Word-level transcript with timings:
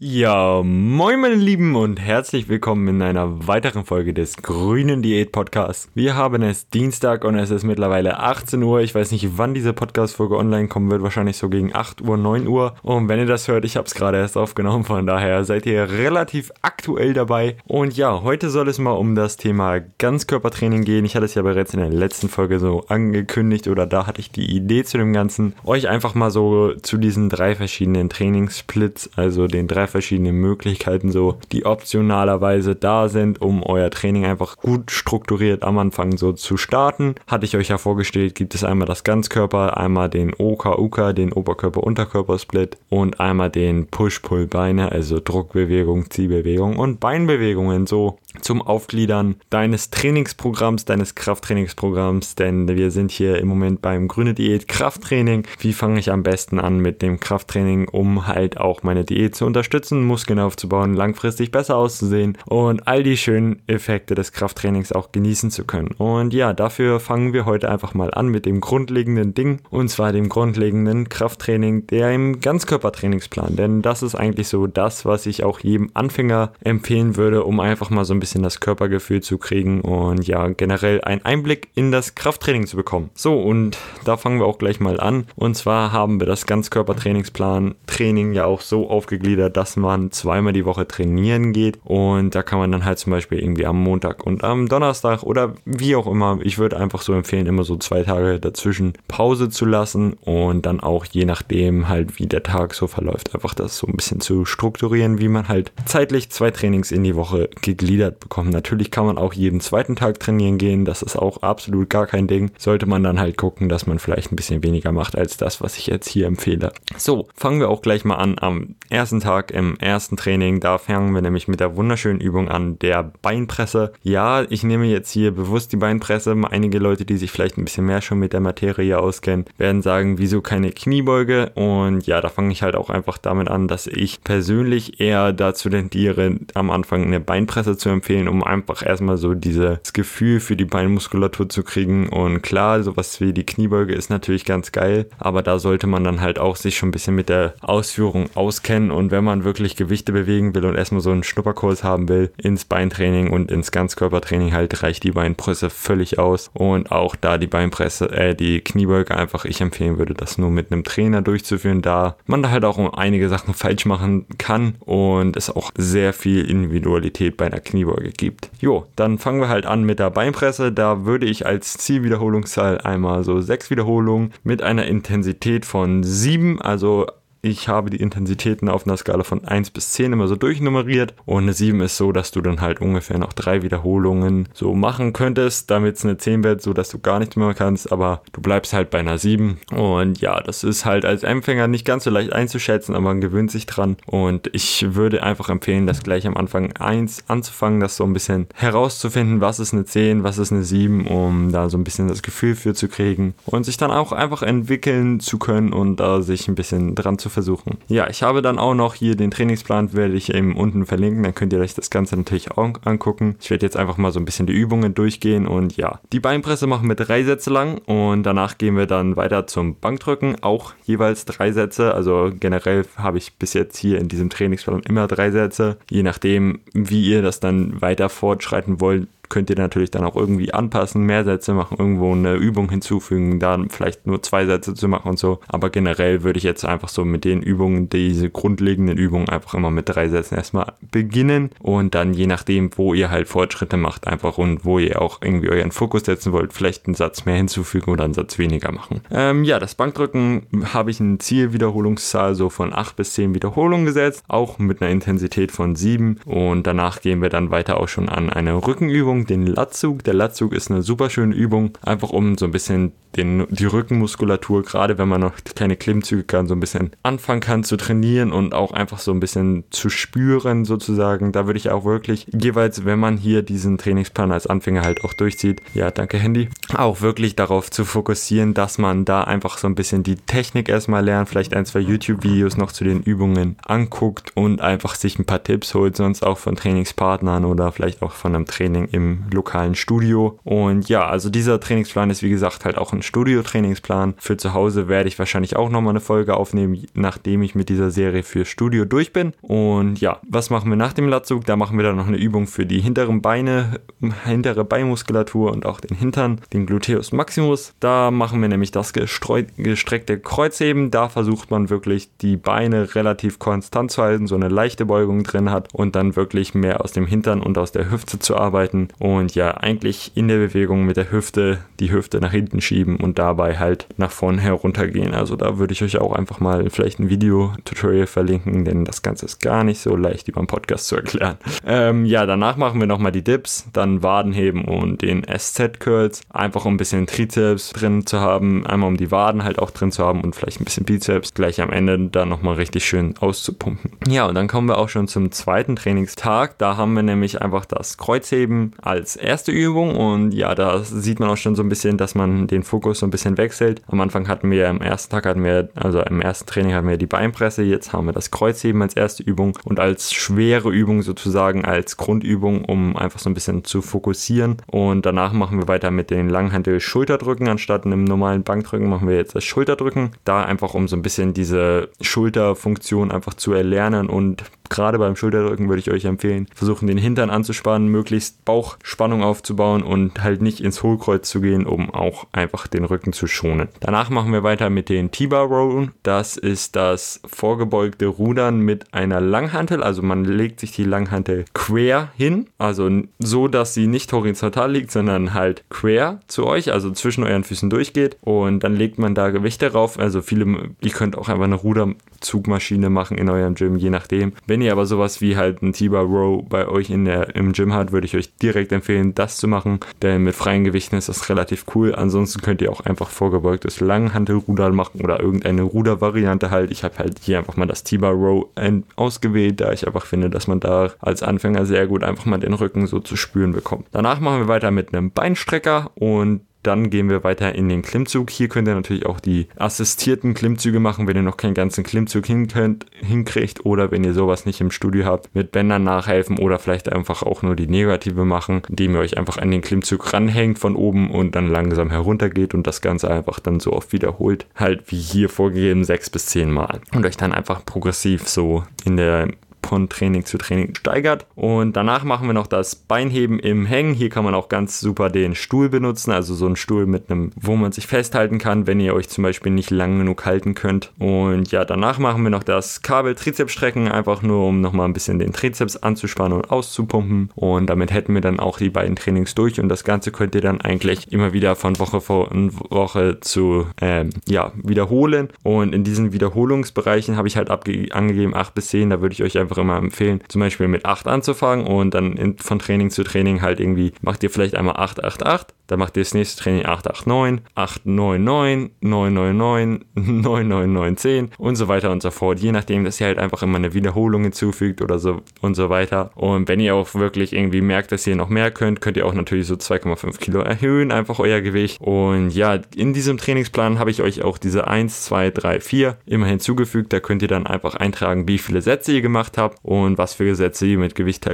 Ja, 0.00 0.62
moin 0.62 1.18
meine 1.18 1.34
Lieben 1.34 1.74
und 1.74 1.98
herzlich 1.98 2.48
willkommen 2.48 2.86
in 2.86 3.02
einer 3.02 3.48
weiteren 3.48 3.84
Folge 3.84 4.14
des 4.14 4.36
Grünen 4.36 5.02
Diät 5.02 5.32
Podcasts. 5.32 5.90
Wir 5.92 6.14
haben 6.14 6.40
es 6.42 6.68
Dienstag 6.68 7.24
und 7.24 7.34
es 7.34 7.50
ist 7.50 7.64
mittlerweile 7.64 8.20
18 8.20 8.62
Uhr. 8.62 8.80
Ich 8.80 8.94
weiß 8.94 9.10
nicht, 9.10 9.38
wann 9.38 9.54
diese 9.54 9.72
Podcast-Folge 9.72 10.36
online 10.36 10.68
kommen 10.68 10.88
wird, 10.88 11.02
wahrscheinlich 11.02 11.36
so 11.36 11.48
gegen 11.48 11.74
8 11.74 12.00
Uhr, 12.02 12.16
9 12.16 12.46
Uhr. 12.46 12.76
Und 12.82 13.08
wenn 13.08 13.18
ihr 13.18 13.26
das 13.26 13.48
hört, 13.48 13.64
ich 13.64 13.76
habe 13.76 13.88
es 13.88 13.94
gerade 13.94 14.18
erst 14.18 14.36
aufgenommen, 14.36 14.84
von 14.84 15.04
daher 15.04 15.44
seid 15.44 15.66
ihr 15.66 15.90
relativ 15.90 16.52
aktuell 16.62 17.12
dabei. 17.12 17.56
Und 17.66 17.96
ja, 17.96 18.22
heute 18.22 18.50
soll 18.50 18.68
es 18.68 18.78
mal 18.78 18.92
um 18.92 19.16
das 19.16 19.36
Thema 19.36 19.80
Ganzkörpertraining 19.80 20.84
gehen. 20.84 21.06
Ich 21.06 21.16
hatte 21.16 21.24
es 21.24 21.34
ja 21.34 21.42
bereits 21.42 21.74
in 21.74 21.80
der 21.80 21.90
letzten 21.90 22.28
Folge 22.28 22.60
so 22.60 22.84
angekündigt 22.86 23.66
oder 23.66 23.84
da 23.84 24.06
hatte 24.06 24.20
ich 24.20 24.30
die 24.30 24.54
Idee 24.54 24.84
zu 24.84 24.96
dem 24.96 25.12
Ganzen, 25.12 25.54
euch 25.64 25.88
einfach 25.88 26.14
mal 26.14 26.30
so 26.30 26.74
zu 26.74 26.98
diesen 26.98 27.30
drei 27.30 27.56
verschiedenen 27.56 28.08
Trainingssplits, 28.08 29.10
also 29.16 29.48
den 29.48 29.66
drei 29.66 29.87
verschiedene 29.88 30.32
Möglichkeiten 30.32 31.10
so, 31.10 31.38
die 31.52 31.66
optionalerweise 31.66 32.74
da 32.74 33.08
sind, 33.08 33.40
um 33.40 33.62
euer 33.62 33.90
Training 33.90 34.24
einfach 34.24 34.56
gut 34.56 34.90
strukturiert 34.90 35.62
am 35.62 35.78
Anfang 35.78 36.16
so 36.16 36.32
zu 36.32 36.56
starten. 36.56 37.14
Hatte 37.26 37.44
ich 37.44 37.56
euch 37.56 37.68
ja 37.68 37.78
vorgestellt, 37.78 38.34
gibt 38.34 38.54
es 38.54 38.64
einmal 38.64 38.86
das 38.86 39.04
Ganzkörper, 39.04 39.76
einmal 39.76 40.08
den 40.08 40.34
Oka-Uka, 40.36 41.12
den 41.12 41.32
Oberkörper-Unterkörper-Split 41.32 42.76
und 42.88 43.20
einmal 43.20 43.50
den 43.50 43.86
Push-Pull-Beine, 43.86 44.92
also 44.92 45.20
Druckbewegung, 45.22 46.10
Ziehbewegung 46.10 46.76
und 46.76 47.00
Beinbewegungen 47.00 47.86
so 47.86 48.18
zum 48.42 48.60
Aufgliedern 48.60 49.36
deines 49.48 49.90
Trainingsprogramms, 49.90 50.84
deines 50.84 51.14
Krafttrainingsprogramms, 51.14 52.34
denn 52.34 52.68
wir 52.68 52.90
sind 52.90 53.10
hier 53.10 53.38
im 53.38 53.48
Moment 53.48 53.80
beim 53.80 54.06
Grüne 54.06 54.34
Diät 54.34 54.68
Krafttraining. 54.68 55.46
Wie 55.60 55.72
fange 55.72 55.98
ich 55.98 56.10
am 56.10 56.22
besten 56.22 56.60
an 56.60 56.78
mit 56.78 57.00
dem 57.00 57.20
Krafttraining, 57.20 57.88
um 57.88 58.26
halt 58.26 58.58
auch 58.58 58.82
meine 58.82 59.04
Diät 59.04 59.34
zu 59.34 59.46
unterstützen? 59.46 60.04
Muskeln 60.04 60.38
aufzubauen, 60.38 60.94
langfristig 60.94 61.50
besser 61.50 61.76
auszusehen 61.76 62.36
und 62.46 62.86
all 62.86 63.02
die 63.02 63.16
schönen 63.16 63.62
Effekte 63.66 64.14
des 64.14 64.32
Krafttrainings 64.32 64.92
auch 64.92 65.10
genießen 65.10 65.50
zu 65.50 65.64
können. 65.64 65.94
Und 65.96 66.34
ja, 66.34 66.52
dafür 66.52 67.00
fangen 67.00 67.32
wir 67.32 67.46
heute 67.46 67.70
einfach 67.70 67.94
mal 67.94 68.12
an 68.12 68.28
mit 68.28 68.44
dem 68.44 68.60
grundlegenden 68.60 69.32
Ding 69.32 69.60
und 69.70 69.88
zwar 69.88 70.12
dem 70.12 70.28
grundlegenden 70.28 71.08
Krafttraining, 71.08 71.86
der 71.86 72.12
im 72.12 72.40
Ganzkörpertrainingsplan. 72.40 73.56
Denn 73.56 73.80
das 73.80 74.02
ist 74.02 74.14
eigentlich 74.14 74.48
so 74.48 74.66
das, 74.66 75.06
was 75.06 75.24
ich 75.24 75.44
auch 75.44 75.60
jedem 75.60 75.90
Anfänger 75.94 76.52
empfehlen 76.62 77.16
würde, 77.16 77.44
um 77.44 77.58
einfach 77.60 77.88
mal 77.88 78.04
so 78.04 78.17
ein 78.18 78.20
bisschen 78.20 78.42
das 78.42 78.60
Körpergefühl 78.60 79.22
zu 79.22 79.38
kriegen 79.38 79.80
und 79.80 80.26
ja, 80.26 80.48
generell 80.48 81.00
einen 81.02 81.24
Einblick 81.24 81.68
in 81.74 81.92
das 81.92 82.14
Krafttraining 82.14 82.66
zu 82.66 82.76
bekommen. 82.76 83.10
So, 83.14 83.40
und 83.40 83.78
da 84.04 84.16
fangen 84.16 84.40
wir 84.40 84.46
auch 84.46 84.58
gleich 84.58 84.80
mal 84.80 85.00
an. 85.00 85.26
Und 85.36 85.56
zwar 85.56 85.92
haben 85.92 86.20
wir 86.20 86.26
das 86.26 86.46
Ganzkörpertrainingsplan 86.46 87.74
Training 87.86 88.32
ja 88.32 88.44
auch 88.44 88.60
so 88.60 88.90
aufgegliedert, 88.90 89.56
dass 89.56 89.76
man 89.76 90.10
zweimal 90.10 90.52
die 90.52 90.64
Woche 90.64 90.86
trainieren 90.86 91.52
geht 91.52 91.78
und 91.84 92.34
da 92.34 92.42
kann 92.42 92.58
man 92.58 92.72
dann 92.72 92.84
halt 92.84 92.98
zum 92.98 93.12
Beispiel 93.12 93.38
irgendwie 93.38 93.66
am 93.66 93.82
Montag 93.82 94.26
und 94.26 94.44
am 94.44 94.68
Donnerstag 94.68 95.22
oder 95.22 95.54
wie 95.64 95.94
auch 95.96 96.06
immer, 96.06 96.38
ich 96.42 96.58
würde 96.58 96.78
einfach 96.78 97.02
so 97.02 97.12
empfehlen, 97.12 97.46
immer 97.46 97.64
so 97.64 97.76
zwei 97.76 98.02
Tage 98.02 98.40
dazwischen 98.40 98.94
Pause 99.06 99.48
zu 99.48 99.64
lassen 99.64 100.14
und 100.24 100.66
dann 100.66 100.80
auch 100.80 101.04
je 101.04 101.24
nachdem 101.24 101.88
halt 101.88 102.18
wie 102.18 102.26
der 102.26 102.42
Tag 102.42 102.74
so 102.74 102.86
verläuft, 102.86 103.34
einfach 103.34 103.54
das 103.54 103.78
so 103.78 103.86
ein 103.86 103.96
bisschen 103.96 104.20
zu 104.20 104.44
strukturieren, 104.44 105.18
wie 105.18 105.28
man 105.28 105.48
halt 105.48 105.72
zeitlich 105.84 106.30
zwei 106.30 106.50
Trainings 106.50 106.90
in 106.90 107.04
die 107.04 107.16
Woche 107.16 107.50
gegliedert 107.60 108.07
bekommt. 108.10 108.50
Natürlich 108.50 108.90
kann 108.90 109.06
man 109.06 109.18
auch 109.18 109.32
jeden 109.32 109.60
zweiten 109.60 109.96
Tag 109.96 110.20
trainieren 110.20 110.58
gehen, 110.58 110.84
das 110.84 111.02
ist 111.02 111.16
auch 111.16 111.42
absolut 111.42 111.90
gar 111.90 112.06
kein 112.06 112.26
Ding. 112.26 112.50
Sollte 112.58 112.86
man 112.86 113.02
dann 113.02 113.20
halt 113.20 113.36
gucken, 113.36 113.68
dass 113.68 113.86
man 113.86 113.98
vielleicht 113.98 114.32
ein 114.32 114.36
bisschen 114.36 114.62
weniger 114.62 114.92
macht 114.92 115.16
als 115.16 115.36
das, 115.36 115.60
was 115.60 115.78
ich 115.78 115.86
jetzt 115.86 116.08
hier 116.08 116.26
empfehle. 116.26 116.72
So, 116.96 117.28
fangen 117.34 117.60
wir 117.60 117.68
auch 117.68 117.82
gleich 117.82 118.04
mal 118.04 118.16
an 118.16 118.36
am 118.40 118.74
ersten 118.90 119.20
Tag 119.20 119.50
im 119.50 119.76
ersten 119.78 120.16
Training. 120.16 120.60
Da 120.60 120.78
fangen 120.78 121.14
wir 121.14 121.22
nämlich 121.22 121.48
mit 121.48 121.60
der 121.60 121.76
wunderschönen 121.76 122.20
Übung 122.20 122.48
an, 122.48 122.78
der 122.78 123.12
Beinpresse. 123.22 123.92
Ja, 124.02 124.44
ich 124.48 124.62
nehme 124.62 124.86
jetzt 124.86 125.10
hier 125.10 125.30
bewusst 125.32 125.72
die 125.72 125.76
Beinpresse. 125.76 126.36
Einige 126.50 126.78
Leute, 126.78 127.04
die 127.04 127.16
sich 127.16 127.30
vielleicht 127.30 127.58
ein 127.58 127.64
bisschen 127.64 127.86
mehr 127.86 128.00
schon 128.00 128.18
mit 128.18 128.32
der 128.32 128.40
Materie 128.40 128.98
auskennen, 128.98 129.46
werden 129.56 129.82
sagen, 129.82 130.18
wieso 130.18 130.40
keine 130.40 130.72
Kniebeuge? 130.72 131.50
Und 131.54 132.06
ja, 132.06 132.20
da 132.20 132.28
fange 132.28 132.52
ich 132.52 132.62
halt 132.62 132.76
auch 132.76 132.90
einfach 132.90 133.18
damit 133.18 133.48
an, 133.48 133.68
dass 133.68 133.86
ich 133.86 134.22
persönlich 134.24 135.00
eher 135.00 135.32
dazu 135.32 135.68
tendiere, 135.68 136.36
am 136.54 136.70
Anfang 136.70 137.04
eine 137.04 137.20
Beinpresse 137.20 137.76
zu 137.76 137.88
empfehlen, 137.88 137.97
um 138.28 138.42
einfach 138.44 138.84
erstmal 138.84 139.16
so 139.16 139.34
dieses 139.34 139.92
Gefühl 139.92 140.40
für 140.40 140.56
die 140.56 140.64
Beinmuskulatur 140.64 141.48
zu 141.48 141.62
kriegen. 141.62 142.08
Und 142.08 142.42
klar, 142.42 142.82
sowas 142.82 143.20
wie 143.20 143.32
die 143.32 143.46
Kniebeuge 143.46 143.94
ist 143.94 144.10
natürlich 144.10 144.44
ganz 144.44 144.72
geil, 144.72 145.06
aber 145.18 145.42
da 145.42 145.58
sollte 145.58 145.86
man 145.86 146.04
dann 146.04 146.20
halt 146.20 146.38
auch 146.38 146.56
sich 146.56 146.76
schon 146.76 146.88
ein 146.88 146.92
bisschen 146.92 147.14
mit 147.14 147.28
der 147.28 147.54
Ausführung 147.60 148.26
auskennen. 148.34 148.90
Und 148.90 149.10
wenn 149.10 149.24
man 149.24 149.44
wirklich 149.44 149.76
Gewichte 149.76 150.12
bewegen 150.12 150.54
will 150.54 150.64
und 150.64 150.76
erstmal 150.76 151.00
so 151.00 151.10
einen 151.10 151.22
Schnupperkurs 151.22 151.84
haben 151.84 152.08
will 152.08 152.30
ins 152.36 152.64
Beintraining 152.64 153.30
und 153.30 153.50
ins 153.50 153.70
Ganzkörpertraining 153.70 154.52
halt 154.52 154.82
reicht 154.82 155.04
die 155.04 155.12
Beinpresse 155.12 155.70
völlig 155.70 156.18
aus 156.18 156.50
und 156.54 156.92
auch 156.92 157.16
da 157.16 157.38
die 157.38 157.46
Beinpresse, 157.46 158.10
äh, 158.10 158.34
die 158.34 158.60
Kniebeuge 158.60 159.16
einfach 159.16 159.44
ich 159.44 159.60
empfehlen 159.60 159.98
würde, 159.98 160.14
das 160.14 160.38
nur 160.38 160.50
mit 160.50 160.70
einem 160.70 160.84
Trainer 160.84 161.22
durchzuführen, 161.22 161.82
da 161.82 162.16
man 162.26 162.42
da 162.42 162.50
halt 162.50 162.64
auch 162.64 162.78
einige 162.94 163.28
Sachen 163.28 163.54
falsch 163.54 163.86
machen 163.86 164.26
kann 164.38 164.76
und 164.80 165.36
es 165.36 165.50
auch 165.50 165.70
sehr 165.76 166.12
viel 166.12 166.48
Individualität 166.48 167.36
bei 167.36 167.48
der 167.48 167.60
Kniebeuge 167.60 167.87
gibt. 167.96 168.50
Jo, 168.60 168.86
dann 168.96 169.18
fangen 169.18 169.40
wir 169.40 169.48
halt 169.48 169.66
an 169.66 169.84
mit 169.84 169.98
der 169.98 170.10
Beinpresse. 170.10 170.72
Da 170.72 171.04
würde 171.04 171.26
ich 171.26 171.46
als 171.46 171.74
Zielwiederholungszahl 171.74 172.78
einmal 172.80 173.24
so 173.24 173.40
sechs 173.40 173.70
Wiederholungen 173.70 174.32
mit 174.44 174.62
einer 174.62 174.86
Intensität 174.86 175.64
von 175.66 176.02
sieben, 176.02 176.60
also 176.60 177.06
ich 177.42 177.68
habe 177.68 177.90
die 177.90 178.00
Intensitäten 178.00 178.68
auf 178.68 178.86
einer 178.86 178.96
Skala 178.96 179.24
von 179.24 179.44
1 179.44 179.70
bis 179.70 179.92
10 179.92 180.12
immer 180.12 180.28
so 180.28 180.36
durchnummeriert 180.36 181.14
und 181.24 181.44
eine 181.44 181.52
7 181.52 181.80
ist 181.80 181.96
so, 181.96 182.12
dass 182.12 182.30
du 182.30 182.40
dann 182.40 182.60
halt 182.60 182.80
ungefähr 182.80 183.18
noch 183.18 183.32
drei 183.32 183.62
Wiederholungen 183.62 184.48
so 184.54 184.74
machen 184.74 185.12
könntest, 185.12 185.70
damit 185.70 185.96
es 185.96 186.04
eine 186.04 186.18
10 186.18 186.44
wird, 186.44 186.62
so 186.62 186.72
dass 186.72 186.88
du 186.88 186.98
gar 186.98 187.18
nichts 187.18 187.36
mehr 187.36 187.54
kannst, 187.54 187.92
aber 187.92 188.22
du 188.32 188.40
bleibst 188.40 188.72
halt 188.72 188.90
bei 188.90 188.98
einer 188.98 189.18
7 189.18 189.58
und 189.74 190.20
ja, 190.20 190.40
das 190.40 190.64
ist 190.64 190.84
halt 190.84 191.04
als 191.04 191.22
Empfänger 191.22 191.68
nicht 191.68 191.84
ganz 191.84 192.04
so 192.04 192.10
leicht 192.10 192.32
einzuschätzen, 192.32 192.94
aber 192.94 193.04
man 193.04 193.20
gewöhnt 193.20 193.50
sich 193.50 193.66
dran. 193.66 193.96
Und 194.06 194.50
ich 194.52 194.94
würde 194.94 195.22
einfach 195.22 195.48
empfehlen, 195.48 195.86
das 195.86 196.02
gleich 196.02 196.26
am 196.26 196.36
Anfang 196.36 196.72
1 196.76 197.24
anzufangen, 197.28 197.80
das 197.80 197.96
so 197.96 198.04
ein 198.04 198.12
bisschen 198.12 198.46
herauszufinden, 198.54 199.40
was 199.40 199.60
ist 199.60 199.72
eine 199.72 199.84
10, 199.84 200.24
was 200.24 200.38
ist 200.38 200.52
eine 200.52 200.62
7, 200.62 201.06
um 201.06 201.52
da 201.52 201.68
so 201.68 201.78
ein 201.78 201.84
bisschen 201.84 202.08
das 202.08 202.22
Gefühl 202.22 202.54
für 202.54 202.74
zu 202.74 202.88
kriegen 202.88 203.34
und 203.46 203.64
sich 203.64 203.76
dann 203.76 203.90
auch 203.90 204.12
einfach 204.12 204.42
entwickeln 204.42 205.20
zu 205.20 205.38
können 205.38 205.72
und 205.72 205.96
da 205.96 206.22
sich 206.22 206.48
ein 206.48 206.54
bisschen 206.54 206.94
dran 206.94 207.18
zu 207.18 207.27
versuchen. 207.28 207.78
Ja, 207.88 208.08
ich 208.08 208.22
habe 208.22 208.42
dann 208.42 208.58
auch 208.58 208.74
noch 208.74 208.94
hier 208.94 209.16
den 209.16 209.30
Trainingsplan, 209.30 209.92
werde 209.92 210.14
ich 210.14 210.34
eben 210.34 210.56
unten 210.56 210.86
verlinken, 210.86 211.22
dann 211.22 211.34
könnt 211.34 211.52
ihr 211.52 211.60
euch 211.60 211.74
das 211.74 211.90
Ganze 211.90 212.16
natürlich 212.16 212.52
auch 212.52 212.72
angucken. 212.84 213.36
Ich 213.40 213.50
werde 213.50 213.66
jetzt 213.66 213.76
einfach 213.76 213.96
mal 213.96 214.12
so 214.12 214.18
ein 214.18 214.24
bisschen 214.24 214.46
die 214.46 214.52
Übungen 214.52 214.94
durchgehen 214.94 215.46
und 215.46 215.76
ja, 215.76 216.00
die 216.12 216.20
Beinpresse 216.20 216.66
machen 216.66 216.88
wir 216.88 216.94
drei 216.94 217.22
Sätze 217.22 217.50
lang 217.50 217.78
und 217.86 218.22
danach 218.24 218.58
gehen 218.58 218.76
wir 218.76 218.86
dann 218.86 219.16
weiter 219.16 219.46
zum 219.46 219.78
Bankdrücken, 219.78 220.42
auch 220.42 220.72
jeweils 220.84 221.24
drei 221.24 221.52
Sätze. 221.52 221.94
Also 221.94 222.30
generell 222.38 222.84
habe 222.96 223.18
ich 223.18 223.34
bis 223.34 223.54
jetzt 223.54 223.76
hier 223.76 223.98
in 223.98 224.08
diesem 224.08 224.30
Trainingsplan 224.30 224.82
immer 224.82 225.06
drei 225.06 225.30
Sätze. 225.30 225.76
Je 225.90 226.02
nachdem, 226.02 226.60
wie 226.72 227.08
ihr 227.08 227.22
das 227.22 227.40
dann 227.40 227.80
weiter 227.80 228.08
fortschreiten 228.08 228.80
wollt, 228.80 229.08
könnt 229.28 229.50
ihr 229.50 229.56
natürlich 229.56 229.90
dann 229.90 230.04
auch 230.04 230.16
irgendwie 230.16 230.52
anpassen, 230.52 231.02
mehr 231.04 231.24
Sätze 231.24 231.54
machen, 231.54 231.76
irgendwo 231.78 232.12
eine 232.12 232.34
Übung 232.34 232.70
hinzufügen, 232.70 233.38
da 233.38 233.58
vielleicht 233.68 234.06
nur 234.06 234.22
zwei 234.22 234.46
Sätze 234.46 234.74
zu 234.74 234.88
machen 234.88 235.08
und 235.08 235.18
so. 235.18 235.40
Aber 235.48 235.70
generell 235.70 236.22
würde 236.22 236.38
ich 236.38 236.44
jetzt 236.44 236.64
einfach 236.64 236.88
so 236.88 237.04
mit 237.04 237.24
den 237.24 237.42
Übungen, 237.42 237.88
diese 237.88 238.30
grundlegenden 238.30 238.96
Übungen 238.96 239.28
einfach 239.28 239.54
immer 239.54 239.70
mit 239.70 239.88
drei 239.88 240.08
Sätzen 240.08 240.36
erstmal 240.36 240.72
beginnen 240.90 241.50
und 241.60 241.94
dann 241.94 242.14
je 242.14 242.26
nachdem, 242.26 242.70
wo 242.76 242.94
ihr 242.94 243.10
halt 243.10 243.28
Fortschritte 243.28 243.76
macht, 243.76 244.06
einfach 244.06 244.38
und 244.38 244.64
wo 244.64 244.78
ihr 244.78 245.00
auch 245.00 245.20
irgendwie 245.22 245.50
euren 245.50 245.72
Fokus 245.72 246.04
setzen 246.04 246.32
wollt, 246.32 246.52
vielleicht 246.52 246.86
einen 246.86 246.94
Satz 246.94 247.24
mehr 247.24 247.36
hinzufügen 247.36 247.90
oder 247.90 248.04
einen 248.04 248.14
Satz 248.14 248.38
weniger 248.38 248.72
machen. 248.72 249.00
Ähm, 249.10 249.44
ja, 249.44 249.58
das 249.58 249.74
Bankdrücken 249.74 250.46
habe 250.72 250.90
ich 250.90 251.00
eine 251.00 251.18
Zielwiederholungszahl 251.18 252.34
so 252.34 252.50
von 252.50 252.72
8 252.72 252.96
bis 252.96 253.14
10 253.14 253.34
Wiederholungen 253.34 253.86
gesetzt, 253.86 254.24
auch 254.28 254.58
mit 254.58 254.80
einer 254.80 254.90
Intensität 254.90 255.52
von 255.52 255.76
7 255.76 256.20
und 256.24 256.66
danach 256.66 257.00
gehen 257.00 257.22
wir 257.22 257.28
dann 257.28 257.50
weiter 257.50 257.78
auch 257.80 257.88
schon 257.88 258.08
an 258.08 258.30
eine 258.30 258.54
Rückenübung 258.54 259.17
Übung, 259.18 259.26
den 259.26 259.46
Latzug. 259.46 260.04
Der 260.04 260.14
Latzug 260.14 260.52
ist 260.52 260.70
eine 260.70 260.82
super 260.82 261.10
schöne 261.10 261.34
Übung, 261.34 261.76
einfach 261.82 262.10
um 262.10 262.38
so 262.38 262.44
ein 262.44 262.52
bisschen 262.52 262.92
den, 263.16 263.46
die 263.50 263.64
Rückenmuskulatur, 263.64 264.62
gerade 264.62 264.98
wenn 264.98 265.08
man 265.08 265.20
noch 265.20 265.34
keine 265.54 265.76
Klimmzüge 265.76 266.24
kann, 266.24 266.46
so 266.46 266.54
ein 266.54 266.60
bisschen 266.60 266.90
anfangen 267.02 267.40
kann 267.40 267.64
zu 267.64 267.76
trainieren 267.76 268.32
und 268.32 268.54
auch 268.54 268.72
einfach 268.72 268.98
so 268.98 269.12
ein 269.12 269.20
bisschen 269.20 269.64
zu 269.70 269.88
spüren 269.88 270.64
sozusagen. 270.64 271.32
Da 271.32 271.46
würde 271.46 271.58
ich 271.58 271.70
auch 271.70 271.84
wirklich 271.84 272.26
jeweils, 272.30 272.84
wenn 272.84 272.98
man 272.98 273.16
hier 273.16 273.42
diesen 273.42 273.78
Trainingsplan 273.78 274.30
als 274.30 274.46
Anfänger 274.46 274.82
halt 274.82 275.04
auch 275.04 275.14
durchzieht, 275.14 275.62
ja, 275.74 275.90
danke 275.90 276.18
Handy, 276.18 276.48
auch 276.74 277.00
wirklich 277.00 277.34
darauf 277.34 277.70
zu 277.70 277.84
fokussieren, 277.84 278.54
dass 278.54 278.78
man 278.78 279.04
da 279.04 279.24
einfach 279.24 279.58
so 279.58 279.66
ein 279.66 279.74
bisschen 279.74 280.02
die 280.02 280.16
Technik 280.16 280.68
erstmal 280.68 281.04
lernt, 281.04 281.28
vielleicht 281.28 281.54
ein, 281.54 281.66
zwei 281.66 281.80
YouTube-Videos 281.80 282.56
noch 282.56 282.72
zu 282.72 282.84
den 282.84 283.02
Übungen 283.02 283.56
anguckt 283.64 284.32
und 284.36 284.60
einfach 284.60 284.94
sich 284.94 285.18
ein 285.18 285.24
paar 285.24 285.42
Tipps 285.42 285.74
holt, 285.74 285.96
sonst 285.96 286.22
auch 286.22 286.38
von 286.38 286.56
Trainingspartnern 286.56 287.44
oder 287.44 287.72
vielleicht 287.72 288.02
auch 288.02 288.12
von 288.12 288.34
einem 288.34 288.46
Training 288.46 288.88
im 288.92 289.07
lokalen 289.32 289.74
Studio. 289.74 290.38
Und 290.44 290.88
ja, 290.88 291.06
also 291.06 291.30
dieser 291.30 291.60
Trainingsplan 291.60 292.10
ist 292.10 292.22
wie 292.22 292.30
gesagt 292.30 292.64
halt 292.64 292.78
auch 292.78 292.92
ein 292.92 293.02
Studio-Trainingsplan. 293.02 294.14
Für 294.18 294.36
zu 294.36 294.54
Hause 294.54 294.88
werde 294.88 295.08
ich 295.08 295.18
wahrscheinlich 295.18 295.56
auch 295.56 295.70
nochmal 295.70 295.90
eine 295.90 296.00
Folge 296.00 296.36
aufnehmen, 296.36 296.86
nachdem 296.94 297.42
ich 297.42 297.54
mit 297.54 297.68
dieser 297.68 297.90
Serie 297.90 298.22
für 298.22 298.44
Studio 298.44 298.84
durch 298.84 299.12
bin. 299.12 299.32
Und 299.42 300.00
ja, 300.00 300.20
was 300.28 300.50
machen 300.50 300.70
wir 300.70 300.76
nach 300.76 300.92
dem 300.92 301.08
Latzug? 301.08 301.44
Da 301.44 301.56
machen 301.56 301.76
wir 301.76 301.84
dann 301.84 301.96
noch 301.96 302.06
eine 302.06 302.18
Übung 302.18 302.46
für 302.46 302.66
die 302.66 302.80
hinteren 302.80 303.22
Beine, 303.22 303.80
hintere 304.24 304.64
Beinmuskulatur 304.64 305.52
und 305.52 305.66
auch 305.66 305.80
den 305.80 305.96
Hintern, 305.96 306.40
den 306.52 306.66
Gluteus 306.66 307.12
Maximus. 307.12 307.74
Da 307.80 308.10
machen 308.10 308.40
wir 308.40 308.48
nämlich 308.48 308.70
das 308.70 308.92
gestreckte 308.92 310.18
Kreuzheben. 310.18 310.90
Da 310.90 311.08
versucht 311.08 311.50
man 311.50 311.70
wirklich 311.70 312.10
die 312.20 312.36
Beine 312.36 312.94
relativ 312.94 313.38
konstant 313.38 313.90
zu 313.90 314.02
halten, 314.02 314.26
so 314.26 314.34
eine 314.34 314.48
leichte 314.48 314.86
Beugung 314.86 315.22
drin 315.22 315.50
hat 315.50 315.74
und 315.74 315.96
dann 315.96 316.16
wirklich 316.16 316.54
mehr 316.54 316.82
aus 316.82 316.92
dem 316.92 317.06
Hintern 317.06 317.40
und 317.40 317.58
aus 317.58 317.72
der 317.72 317.90
Hüfte 317.90 318.18
zu 318.18 318.36
arbeiten. 318.36 318.88
Und 318.98 319.34
ja, 319.34 319.56
eigentlich 319.56 320.12
in 320.14 320.28
der 320.28 320.38
Bewegung 320.38 320.84
mit 320.84 320.96
der 320.96 321.10
Hüfte 321.10 321.58
die 321.80 321.92
Hüfte 321.92 322.20
nach 322.20 322.32
hinten 322.32 322.60
schieben 322.60 322.96
und 322.96 323.18
dabei 323.18 323.58
halt 323.58 323.86
nach 323.96 324.10
vorne 324.10 324.40
heruntergehen. 324.40 325.14
Also 325.14 325.36
da 325.36 325.58
würde 325.58 325.72
ich 325.72 325.82
euch 325.82 325.98
auch 325.98 326.12
einfach 326.12 326.40
mal 326.40 326.68
vielleicht 326.70 326.98
ein 326.98 327.10
Video-Tutorial 327.10 328.06
verlinken, 328.06 328.64
denn 328.64 328.84
das 328.84 329.02
Ganze 329.02 329.26
ist 329.26 329.40
gar 329.40 329.64
nicht 329.64 329.80
so 329.80 329.96
leicht 329.96 330.28
über 330.28 330.38
einen 330.38 330.46
Podcast 330.46 330.88
zu 330.88 330.96
erklären. 330.96 331.38
Ähm, 331.64 332.04
ja, 332.04 332.26
danach 332.26 332.56
machen 332.56 332.80
wir 332.80 332.86
nochmal 332.86 333.12
die 333.12 333.22
Dips, 333.22 333.68
dann 333.72 334.02
Wadenheben 334.02 334.64
und 334.64 335.02
den 335.02 335.24
SZ-Curls. 335.24 336.22
Einfach 336.30 336.64
um 336.64 336.74
ein 336.74 336.76
bisschen 336.76 337.06
Trizeps 337.06 337.70
drin 337.70 338.06
zu 338.06 338.20
haben, 338.20 338.66
einmal 338.66 338.88
um 338.88 338.96
die 338.96 339.10
Waden 339.10 339.44
halt 339.44 339.58
auch 339.58 339.70
drin 339.70 339.92
zu 339.92 340.04
haben 340.04 340.22
und 340.22 340.34
vielleicht 340.34 340.60
ein 340.60 340.64
bisschen 340.64 340.84
Bizeps. 340.84 341.34
Gleich 341.34 341.60
am 341.60 341.70
Ende 341.70 341.98
dann 342.10 342.28
nochmal 342.28 342.54
richtig 342.54 342.84
schön 342.84 343.14
auszupumpen. 343.18 343.92
Ja, 344.08 344.26
und 344.26 344.34
dann 344.34 344.48
kommen 344.48 344.68
wir 344.68 344.78
auch 344.78 344.88
schon 344.88 345.08
zum 345.08 345.30
zweiten 345.30 345.76
Trainingstag. 345.76 346.58
Da 346.58 346.76
haben 346.76 346.94
wir 346.94 347.02
nämlich 347.02 347.40
einfach 347.40 347.64
das 347.64 347.98
Kreuzheben 347.98 348.72
als 348.88 349.16
erste 349.16 349.52
Übung 349.52 349.94
und 349.94 350.32
ja, 350.32 350.54
da 350.54 350.82
sieht 350.82 351.20
man 351.20 351.28
auch 351.28 351.36
schon 351.36 351.54
so 351.54 351.62
ein 351.62 351.68
bisschen, 351.68 351.98
dass 351.98 352.14
man 352.14 352.46
den 352.46 352.62
Fokus 352.62 353.00
so 353.00 353.06
ein 353.06 353.10
bisschen 353.10 353.36
wechselt. 353.36 353.82
Am 353.86 354.00
Anfang 354.00 354.28
hatten 354.28 354.50
wir, 354.50 354.68
am 354.68 354.80
ersten 354.80 355.10
Tag 355.10 355.26
hatten 355.26 355.44
wir, 355.44 355.68
also 355.74 356.00
im 356.00 356.22
ersten 356.22 356.46
Training 356.46 356.74
hatten 356.74 356.88
wir 356.88 356.96
die 356.96 357.06
Beinpresse, 357.06 357.62
jetzt 357.62 357.92
haben 357.92 358.06
wir 358.06 358.12
das 358.12 358.30
Kreuzheben 358.30 358.80
als 358.80 358.94
erste 358.94 359.22
Übung 359.22 359.58
und 359.64 359.78
als 359.78 360.14
schwere 360.14 360.70
Übung 360.70 361.02
sozusagen 361.02 361.66
als 361.66 361.98
Grundübung, 361.98 362.64
um 362.64 362.96
einfach 362.96 363.20
so 363.20 363.28
ein 363.28 363.34
bisschen 363.34 363.62
zu 363.64 363.82
fokussieren. 363.82 364.56
Und 364.66 365.04
danach 365.04 365.32
machen 365.32 365.58
wir 365.58 365.68
weiter 365.68 365.90
mit 365.90 366.10
den 366.10 366.30
Langhantel 366.30 366.80
Schulterdrücken. 366.80 367.48
Anstatt 367.48 367.84
einem 367.84 368.04
normalen 368.04 368.42
Bankdrücken 368.42 368.88
machen 368.88 369.06
wir 369.06 369.16
jetzt 369.16 369.34
das 369.34 369.44
Schulterdrücken. 369.44 370.12
Da 370.24 370.44
einfach 370.44 370.72
um 370.72 370.88
so 370.88 370.96
ein 370.96 371.02
bisschen 371.02 371.34
diese 371.34 371.90
Schulterfunktion 372.00 373.10
einfach 373.10 373.34
zu 373.34 373.52
erlernen 373.52 374.08
und 374.08 374.44
gerade 374.70 374.98
beim 374.98 375.16
Schulterdrücken 375.16 375.68
würde 375.68 375.80
ich 375.80 375.90
euch 375.90 376.04
empfehlen, 376.04 376.46
versuchen 376.54 376.86
den 376.86 376.98
Hintern 376.98 377.30
anzuspannen, 377.30 377.88
möglichst 377.88 378.44
Bauchspannung 378.44 379.22
aufzubauen 379.22 379.82
und 379.82 380.22
halt 380.22 380.42
nicht 380.42 380.60
ins 380.60 380.82
Hohlkreuz 380.82 381.28
zu 381.28 381.40
gehen, 381.40 381.66
um 381.66 381.92
auch 381.92 382.26
einfach 382.32 382.66
den 382.66 382.84
Rücken 382.84 383.12
zu 383.12 383.26
schonen. 383.26 383.68
Danach 383.80 384.10
machen 384.10 384.32
wir 384.32 384.42
weiter 384.42 384.70
mit 384.70 384.88
den 384.88 385.10
T-Bar 385.10 385.46
Rollen. 385.46 385.92
Das 386.02 386.36
ist 386.36 386.76
das 386.76 387.20
vorgebeugte 387.26 388.06
Rudern 388.06 388.60
mit 388.60 388.92
einer 388.94 389.20
Langhantel, 389.20 389.82
also 389.82 390.02
man 390.02 390.24
legt 390.24 390.60
sich 390.60 390.72
die 390.72 390.84
Langhantel 390.84 391.44
quer 391.54 392.10
hin, 392.16 392.46
also 392.58 392.88
so, 393.18 393.48
dass 393.48 393.74
sie 393.74 393.86
nicht 393.86 394.12
horizontal 394.12 394.72
liegt, 394.72 394.90
sondern 394.90 395.34
halt 395.34 395.64
quer 395.70 396.20
zu 396.26 396.46
euch, 396.46 396.72
also 396.72 396.90
zwischen 396.90 397.24
euren 397.24 397.44
Füßen 397.44 397.70
durchgeht 397.70 398.16
und 398.20 398.64
dann 398.64 398.76
legt 398.76 398.98
man 398.98 399.14
da 399.14 399.30
Gewichte 399.30 399.70
drauf, 399.70 399.98
also 399.98 400.22
viele, 400.22 400.70
ihr 400.80 400.90
könnt 400.90 401.16
auch 401.16 401.28
einfach 401.28 401.44
eine 401.44 401.54
Ruderzugmaschine 401.54 402.90
machen 402.90 403.18
in 403.18 403.28
eurem 403.28 403.54
Gym, 403.54 403.76
je 403.76 403.90
nachdem. 403.90 404.32
Wenn 404.46 404.57
wenn 404.58 404.66
ihr 404.66 404.72
aber 404.72 404.86
sowas 404.86 405.20
wie 405.20 405.36
halt 405.36 405.62
ein 405.62 405.72
T-Bar 405.72 406.02
Row 406.02 406.44
bei 406.48 406.66
euch 406.66 406.90
in 406.90 407.04
der, 407.04 407.36
im 407.36 407.52
Gym 407.52 407.72
habt, 407.72 407.92
würde 407.92 408.06
ich 408.06 408.16
euch 408.16 408.34
direkt 408.38 408.72
empfehlen, 408.72 409.14
das 409.14 409.36
zu 409.36 409.46
machen, 409.46 409.78
denn 410.02 410.24
mit 410.24 410.34
freien 410.34 410.64
Gewichten 410.64 410.96
ist 410.96 411.08
das 411.08 411.28
relativ 411.28 411.64
cool. 411.76 411.94
Ansonsten 411.94 412.40
könnt 412.40 412.60
ihr 412.60 412.72
auch 412.72 412.80
einfach 412.80 413.08
vorgebeugtes 413.08 413.78
Langhantelrudern 413.78 414.74
machen 414.74 415.00
oder 415.00 415.20
irgendeine 415.20 415.62
Rudervariante 415.62 416.50
halt. 416.50 416.72
Ich 416.72 416.82
habe 416.82 416.98
halt 416.98 417.20
hier 417.20 417.38
einfach 417.38 417.56
mal 417.56 417.66
das 417.66 417.84
T-Bar 417.84 418.14
Row 418.14 418.48
ausgewählt, 418.96 419.60
da 419.60 419.70
ich 419.70 419.86
einfach 419.86 420.06
finde, 420.06 420.28
dass 420.28 420.48
man 420.48 420.58
da 420.58 420.90
als 420.98 421.22
Anfänger 421.22 421.64
sehr 421.64 421.86
gut 421.86 422.02
einfach 422.02 422.24
mal 422.24 422.38
den 422.38 422.54
Rücken 422.54 422.88
so 422.88 422.98
zu 422.98 423.14
spüren 423.14 423.52
bekommt. 423.52 423.86
Danach 423.92 424.18
machen 424.18 424.40
wir 424.40 424.48
weiter 424.48 424.72
mit 424.72 424.92
einem 424.92 425.12
Beinstrecker 425.12 425.92
und 425.94 426.40
dann 426.68 426.90
gehen 426.90 427.08
wir 427.08 427.24
weiter 427.24 427.54
in 427.54 427.70
den 427.70 427.80
Klimmzug. 427.80 428.28
Hier 428.28 428.48
könnt 428.48 428.68
ihr 428.68 428.74
natürlich 428.74 429.06
auch 429.06 429.20
die 429.20 429.48
assistierten 429.56 430.34
Klimmzüge 430.34 430.80
machen, 430.80 431.08
wenn 431.08 431.16
ihr 431.16 431.22
noch 431.22 431.38
keinen 431.38 431.54
ganzen 431.54 431.82
Klimmzug 431.82 432.26
hin 432.26 432.46
könnt, 432.46 432.84
hinkriegt 433.00 433.64
oder 433.64 433.90
wenn 433.90 434.04
ihr 434.04 434.12
sowas 434.12 434.44
nicht 434.44 434.60
im 434.60 434.70
Studio 434.70 435.06
habt, 435.06 435.34
mit 435.34 435.50
Bändern 435.50 435.82
nachhelfen 435.82 436.38
oder 436.38 436.58
vielleicht 436.58 436.92
einfach 436.92 437.22
auch 437.22 437.40
nur 437.40 437.56
die 437.56 437.68
negative 437.68 438.26
machen, 438.26 438.60
indem 438.68 438.94
ihr 438.94 439.00
euch 439.00 439.16
einfach 439.16 439.38
an 439.38 439.50
den 439.50 439.62
Klimmzug 439.62 440.12
ranhängt 440.12 440.58
von 440.58 440.76
oben 440.76 441.10
und 441.10 441.34
dann 441.34 441.48
langsam 441.48 441.88
heruntergeht 441.88 442.52
und 442.52 442.66
das 442.66 442.82
Ganze 442.82 443.10
einfach 443.10 443.40
dann 443.40 443.60
so 443.60 443.72
oft 443.72 443.94
wiederholt. 443.94 444.46
Halt 444.54 444.92
wie 444.92 445.00
hier 445.00 445.30
vorgegeben 445.30 445.84
sechs 445.84 446.10
bis 446.10 446.26
zehn 446.26 446.50
Mal. 446.50 446.82
Und 446.94 447.06
euch 447.06 447.16
dann 447.16 447.32
einfach 447.32 447.64
progressiv 447.64 448.28
so 448.28 448.64
in 448.84 448.98
der 448.98 449.28
von 449.66 449.88
Training 449.88 450.24
zu 450.24 450.38
Training 450.38 450.74
steigert. 450.74 451.26
Und 451.34 451.76
danach 451.76 452.04
machen 452.04 452.26
wir 452.26 452.34
noch 452.34 452.46
das 452.46 452.74
Beinheben 452.74 453.38
im 453.38 453.66
Hängen. 453.66 453.94
Hier 453.94 454.08
kann 454.08 454.24
man 454.24 454.34
auch 454.34 454.48
ganz 454.48 454.80
super 454.80 455.10
den 455.10 455.34
Stuhl 455.34 455.68
benutzen, 455.68 456.10
also 456.12 456.34
so 456.34 456.46
ein 456.46 456.56
Stuhl 456.56 456.86
mit 456.86 457.10
einem, 457.10 457.32
wo 457.36 457.56
man 457.56 457.72
sich 457.72 457.86
festhalten 457.86 458.38
kann, 458.38 458.66
wenn 458.66 458.80
ihr 458.80 458.94
euch 458.94 459.08
zum 459.08 459.24
Beispiel 459.24 459.52
nicht 459.52 459.70
lang 459.70 459.98
genug 459.98 460.24
halten 460.24 460.54
könnt. 460.54 460.92
Und 460.98 461.50
ja, 461.50 461.64
danach 461.64 461.98
machen 461.98 462.22
wir 462.22 462.30
noch 462.30 462.42
das 462.42 462.82
Kabel-Trizeps-Strecken, 462.82 463.88
einfach 463.88 464.22
nur 464.22 464.46
um 464.46 464.60
nochmal 464.60 464.88
ein 464.88 464.92
bisschen 464.92 465.18
den 465.18 465.32
Trizeps 465.32 465.76
anzuspannen 465.76 466.38
und 466.38 466.50
auszupumpen. 466.50 467.30
Und 467.34 467.68
damit 467.68 467.92
hätten 467.92 468.14
wir 468.14 468.20
dann 468.20 468.40
auch 468.40 468.58
die 468.58 468.70
beiden 468.70 468.96
Trainings 468.96 469.34
durch 469.34 469.60
und 469.60 469.68
das 469.68 469.84
Ganze 469.84 470.12
könnt 470.12 470.34
ihr 470.34 470.40
dann 470.40 470.60
eigentlich 470.60 471.12
immer 471.12 471.32
wieder 471.32 471.56
von 471.56 471.78
Woche 471.78 472.00
vor 472.00 472.28
Woche 472.70 473.18
zu 473.20 473.66
ähm, 473.80 474.10
ja, 474.26 474.52
wiederholen. 474.62 475.28
Und 475.42 475.74
in 475.74 475.84
diesen 475.84 476.12
Wiederholungsbereichen 476.12 477.16
habe 477.16 477.28
ich 477.28 477.36
halt 477.36 477.50
angegeben 477.50 478.34
8 478.34 478.54
bis 478.54 478.68
10, 478.68 478.90
da 478.90 479.00
würde 479.00 479.12
ich 479.14 479.22
euch 479.22 479.38
einfach 479.38 479.47
einfach 479.48 479.62
immer 479.62 479.76
empfehlen, 479.76 480.20
zum 480.28 480.40
Beispiel 480.40 480.68
mit 480.68 480.84
8 480.84 481.06
anzufangen 481.06 481.66
und 481.66 481.94
dann 481.94 482.12
in, 482.16 482.38
von 482.38 482.58
Training 482.58 482.90
zu 482.90 483.02
Training 483.02 483.40
halt 483.40 483.60
irgendwie, 483.60 483.92
macht 484.02 484.22
ihr 484.22 484.30
vielleicht 484.30 484.54
einmal 484.54 484.76
8, 484.76 485.02
8, 485.02 485.24
8, 485.24 485.54
dann 485.68 485.78
macht 485.78 485.96
ihr 485.96 486.02
das 486.02 486.14
nächste 486.14 486.42
Training 486.42 486.66
889, 486.66 487.44
899, 487.54 488.72
999, 488.80 489.86
99910 489.94 491.30
und 491.38 491.56
so 491.56 491.68
weiter 491.68 491.90
und 491.90 492.02
so 492.02 492.10
fort. 492.10 492.40
Je 492.40 492.52
nachdem, 492.52 492.84
dass 492.84 493.00
ihr 493.00 493.06
halt 493.06 493.18
einfach 493.18 493.42
immer 493.42 493.58
eine 493.58 493.74
Wiederholung 493.74 494.22
hinzufügt 494.22 494.82
oder 494.82 494.98
so 494.98 495.20
und 495.40 495.54
so 495.54 495.70
weiter. 495.70 496.10
Und 496.14 496.48
wenn 496.48 496.58
ihr 496.58 496.74
auch 496.74 496.94
wirklich 496.94 497.34
irgendwie 497.34 497.60
merkt, 497.60 497.92
dass 497.92 498.06
ihr 498.06 498.16
noch 498.16 498.30
mehr 498.30 498.50
könnt, 498.50 498.80
könnt 498.80 498.96
ihr 498.96 499.06
auch 499.06 499.12
natürlich 499.12 499.46
so 499.46 499.54
2,5 499.54 500.18
Kilo 500.18 500.40
erhöhen, 500.40 500.90
einfach 500.90 501.18
euer 501.18 501.40
Gewicht. 501.42 501.80
Und 501.80 502.30
ja, 502.30 502.58
in 502.74 502.94
diesem 502.94 503.18
Trainingsplan 503.18 503.78
habe 503.78 503.90
ich 503.90 504.02
euch 504.02 504.22
auch 504.22 504.38
diese 504.38 504.66
1, 504.66 505.04
2, 505.04 505.30
3, 505.30 505.60
4 505.60 505.98
immer 506.06 506.26
hinzugefügt. 506.26 506.92
Da 506.92 507.00
könnt 507.00 507.20
ihr 507.20 507.28
dann 507.28 507.46
einfach 507.46 507.74
eintragen, 507.74 508.26
wie 508.26 508.38
viele 508.38 508.62
Sätze 508.62 508.92
ihr 508.92 509.02
gemacht 509.02 509.36
habt 509.36 509.58
und 509.62 509.98
was 509.98 510.14
für 510.14 510.34
Sätze 510.34 510.64
ihr 510.64 510.78
mit 510.78 510.94
Gewicht, 510.94 511.28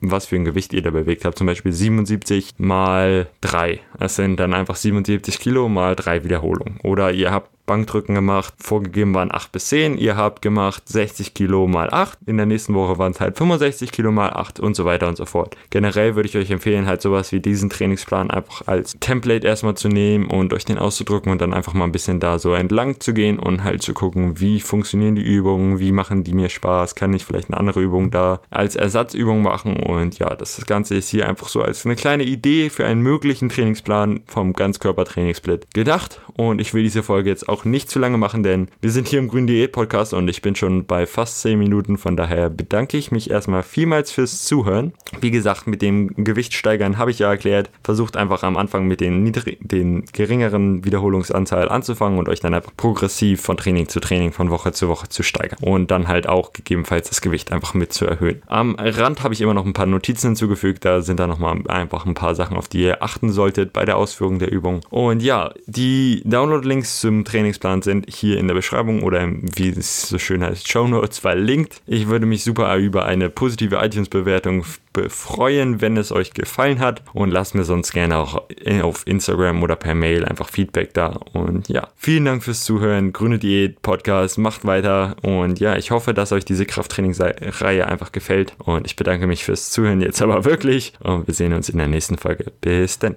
was 0.00 0.26
für 0.26 0.36
ein 0.36 0.44
Gewicht 0.44 0.72
ihr 0.72 0.82
da 0.82 0.90
bewegt 0.90 1.24
habt. 1.24 1.38
Zum 1.38 1.46
Beispiel 1.46 1.72
77 1.72 2.54
mal 2.58 3.28
3 3.42 3.75
das 3.98 4.16
sind 4.16 4.38
dann 4.38 4.54
einfach 4.54 4.76
77 4.76 5.38
Kilo 5.38 5.68
mal 5.68 5.96
drei 5.96 6.24
Wiederholungen. 6.24 6.78
Oder 6.82 7.12
ihr 7.12 7.30
habt 7.30 7.55
Bankdrücken 7.66 8.14
gemacht. 8.14 8.54
Vorgegeben 8.58 9.14
waren 9.14 9.32
8 9.32 9.52
bis 9.52 9.66
10. 9.68 9.98
Ihr 9.98 10.16
habt 10.16 10.42
gemacht 10.42 10.88
60 10.88 11.34
Kilo 11.34 11.66
mal 11.66 11.90
8. 11.90 12.18
In 12.26 12.36
der 12.36 12.46
nächsten 12.46 12.74
Woche 12.74 12.98
waren 12.98 13.12
es 13.12 13.20
halt 13.20 13.36
65 13.36 13.92
Kilo 13.92 14.12
mal 14.12 14.30
8 14.30 14.60
und 14.60 14.74
so 14.76 14.84
weiter 14.84 15.08
und 15.08 15.16
so 15.16 15.26
fort. 15.26 15.56
Generell 15.70 16.14
würde 16.16 16.28
ich 16.28 16.36
euch 16.36 16.50
empfehlen, 16.50 16.86
halt 16.86 17.02
sowas 17.02 17.32
wie 17.32 17.40
diesen 17.40 17.70
Trainingsplan 17.70 18.30
einfach 18.30 18.66
als 18.66 18.96
Template 19.00 19.46
erstmal 19.46 19.76
zu 19.76 19.88
nehmen 19.88 20.26
und 20.26 20.52
euch 20.52 20.64
den 20.64 20.78
auszudrucken 20.78 21.32
und 21.32 21.40
dann 21.40 21.52
einfach 21.54 21.74
mal 21.74 21.84
ein 21.84 21.92
bisschen 21.92 22.20
da 22.20 22.38
so 22.38 22.54
entlang 22.54 23.00
zu 23.00 23.12
gehen 23.12 23.38
und 23.38 23.64
halt 23.64 23.82
zu 23.82 23.94
gucken, 23.94 24.40
wie 24.40 24.60
funktionieren 24.60 25.16
die 25.16 25.22
Übungen, 25.22 25.78
wie 25.78 25.92
machen 25.92 26.24
die 26.24 26.34
mir 26.34 26.48
Spaß, 26.48 26.94
kann 26.94 27.12
ich 27.14 27.24
vielleicht 27.24 27.48
eine 27.48 27.58
andere 27.58 27.80
Übung 27.80 28.10
da 28.10 28.40
als 28.50 28.76
Ersatzübung 28.76 29.42
machen 29.42 29.76
und 29.76 30.18
ja, 30.18 30.34
das 30.34 30.64
Ganze 30.66 30.94
ist 30.94 31.08
hier 31.08 31.28
einfach 31.28 31.48
so 31.48 31.62
als 31.62 31.84
eine 31.84 31.96
kleine 31.96 32.24
Idee 32.24 32.70
für 32.70 32.86
einen 32.86 33.00
möglichen 33.00 33.48
Trainingsplan 33.48 34.20
vom 34.26 34.52
Ganzkörper-Trainingssplit 34.52 35.72
gedacht 35.74 36.20
und 36.34 36.60
ich 36.60 36.74
will 36.74 36.82
diese 36.82 37.02
Folge 37.02 37.30
jetzt 37.30 37.48
auch 37.48 37.55
auch 37.56 37.64
nicht 37.64 37.88
zu 37.88 37.98
lange 37.98 38.18
machen, 38.18 38.42
denn 38.42 38.68
wir 38.82 38.90
sind 38.90 39.08
hier 39.08 39.18
im 39.18 39.28
Grün 39.28 39.46
Diät 39.46 39.72
Podcast 39.72 40.12
und 40.12 40.28
ich 40.28 40.42
bin 40.42 40.54
schon 40.54 40.84
bei 40.84 41.06
fast 41.06 41.40
10 41.40 41.58
Minuten. 41.58 41.96
Von 41.96 42.14
daher 42.14 42.50
bedanke 42.50 42.98
ich 42.98 43.10
mich 43.10 43.30
erstmal 43.30 43.62
vielmals 43.62 44.12
fürs 44.12 44.44
Zuhören. 44.44 44.92
Wie 45.22 45.30
gesagt, 45.30 45.66
mit 45.66 45.80
dem 45.80 46.14
Gewichtsteigern 46.16 46.98
habe 46.98 47.10
ich 47.10 47.20
ja 47.20 47.30
erklärt. 47.30 47.70
Versucht 47.82 48.18
einfach 48.18 48.42
am 48.42 48.58
Anfang 48.58 48.86
mit 48.86 49.00
den, 49.00 49.32
den 49.60 50.04
geringeren 50.12 50.84
Wiederholungsanzahl 50.84 51.70
anzufangen 51.70 52.18
und 52.18 52.28
euch 52.28 52.40
dann 52.40 52.52
einfach 52.52 52.72
progressiv 52.76 53.40
von 53.40 53.56
Training 53.56 53.88
zu 53.88 54.00
Training, 54.00 54.32
von 54.32 54.50
Woche 54.50 54.72
zu 54.72 54.88
Woche 54.88 55.08
zu 55.08 55.22
steigern. 55.22 55.58
Und 55.62 55.90
dann 55.90 56.08
halt 56.08 56.28
auch 56.28 56.52
gegebenenfalls 56.52 57.08
das 57.08 57.22
Gewicht 57.22 57.52
einfach 57.52 57.72
mit 57.72 57.94
zu 57.94 58.04
erhöhen. 58.04 58.42
Am 58.48 58.74
Rand 58.78 59.22
habe 59.22 59.32
ich 59.32 59.40
immer 59.40 59.54
noch 59.54 59.64
ein 59.64 59.72
paar 59.72 59.86
Notizen 59.86 60.28
hinzugefügt. 60.28 60.84
Da 60.84 61.00
sind 61.00 61.20
dann 61.20 61.30
nochmal 61.30 61.56
einfach 61.68 62.04
ein 62.04 62.12
paar 62.12 62.34
Sachen, 62.34 62.58
auf 62.58 62.68
die 62.68 62.82
ihr 62.82 63.02
achten 63.02 63.32
solltet 63.32 63.72
bei 63.72 63.86
der 63.86 63.96
Ausführung 63.96 64.38
der 64.38 64.52
Übung. 64.52 64.80
Und 64.90 65.22
ja, 65.22 65.54
die 65.66 66.20
Download-Links 66.26 67.00
zum 67.00 67.24
Training 67.24 67.45
Trainingsplan 67.46 67.82
sind 67.82 68.06
hier 68.12 68.38
in 68.38 68.48
der 68.48 68.54
Beschreibung 68.54 69.02
oder 69.04 69.20
im, 69.20 69.42
wie 69.56 69.68
es 69.68 70.08
so 70.08 70.18
schön 70.18 70.42
heißt, 70.42 70.68
Show 70.68 70.88
Notes 70.88 71.18
verlinkt. 71.18 71.80
Ich 71.86 72.08
würde 72.08 72.26
mich 72.26 72.42
super 72.42 72.74
über 72.76 73.06
eine 73.06 73.30
positive 73.30 73.76
iTunes-Bewertung 73.76 74.64
freuen, 75.08 75.80
wenn 75.80 75.96
es 75.96 76.10
euch 76.10 76.32
gefallen 76.32 76.80
hat 76.80 77.02
und 77.12 77.30
lasst 77.30 77.54
mir 77.54 77.64
sonst 77.64 77.92
gerne 77.92 78.16
auch 78.16 78.42
auf 78.82 79.06
Instagram 79.06 79.62
oder 79.62 79.76
per 79.76 79.94
Mail 79.94 80.24
einfach 80.24 80.48
Feedback 80.48 80.92
da. 80.94 81.20
Und 81.34 81.68
ja, 81.68 81.88
vielen 81.96 82.24
Dank 82.24 82.42
fürs 82.42 82.64
Zuhören. 82.64 83.12
Grüne 83.12 83.38
Diät 83.38 83.82
Podcast, 83.82 84.38
macht 84.38 84.64
weiter 84.64 85.16
und 85.22 85.60
ja, 85.60 85.76
ich 85.76 85.90
hoffe, 85.92 86.14
dass 86.14 86.32
euch 86.32 86.44
diese 86.44 86.66
Krafttrainingsreihe 86.66 87.86
einfach 87.86 88.10
gefällt 88.10 88.54
und 88.58 88.86
ich 88.86 88.96
bedanke 88.96 89.26
mich 89.26 89.44
fürs 89.44 89.70
Zuhören 89.70 90.00
jetzt 90.00 90.20
aber 90.20 90.44
wirklich 90.46 90.94
und 91.00 91.26
wir 91.28 91.34
sehen 91.34 91.52
uns 91.52 91.68
in 91.68 91.78
der 91.78 91.88
nächsten 91.88 92.16
Folge. 92.16 92.52
Bis 92.60 92.98
dann. 92.98 93.16